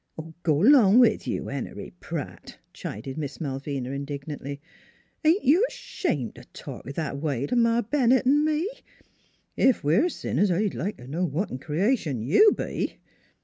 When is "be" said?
12.57-12.97